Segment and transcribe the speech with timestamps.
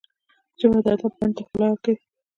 [0.59, 1.95] ژبه د ادب بڼ ته ښکلا ورکوي